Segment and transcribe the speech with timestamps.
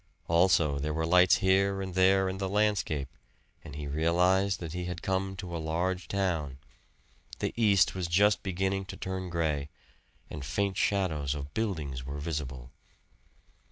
[0.27, 3.15] Also there were lights here and there in the landscape,
[3.63, 6.57] and he realized that he had come to a large town.
[7.37, 9.69] The east was just beginning to turn gray,
[10.27, 12.71] and faint shadows of buildings were visible.